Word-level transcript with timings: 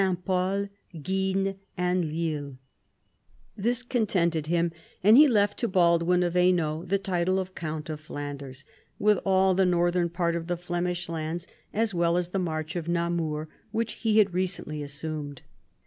Pol, 0.25 0.67
Gisnes, 0.95 1.57
and 1.77 2.05
Lille— 2.11 2.57
this 3.65 3.83
contented 3.83 4.47
him, 4.47 4.71
and 5.03 5.15
he 5.15 5.27
left 5.27 5.59
to 5.59 5.67
Baldwin 5.67 6.23
of 6.23 6.33
Hainault 6.33 6.85
the 6.87 6.97
title 6.97 7.37
of 7.37 7.53
count 7.53 7.87
of 7.87 7.99
Flanders, 7.99 8.65
with 8.97 9.19
all 9.23 9.53
the 9.53 9.63
northern 9.63 10.09
part 10.09 10.35
of 10.35 10.47
the 10.47 10.57
Flemish 10.57 11.07
lands, 11.07 11.45
as 11.71 11.93
well 11.93 12.17
as 12.17 12.29
the 12.29 12.39
march 12.39 12.75
of 12.75 12.87
Namur 12.87 13.47
which 13.69 13.93
he 13.93 14.17
had 14.17 14.33
recently 14.33 14.81
assumed. 14.81 15.43